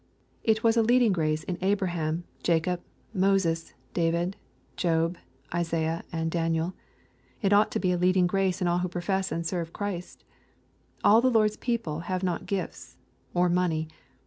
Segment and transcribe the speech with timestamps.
[0.43, 2.81] It was a leading grace in Abraham, Jacob,
[3.13, 4.35] Moses, David,
[4.75, 5.15] Job,
[5.53, 6.73] Isaiah, and Daniel.
[7.43, 10.23] It ought to be a leading grace in all who profess to serve Christ.
[11.03, 12.97] All the Lord's people have not gifts
[13.35, 13.89] or money.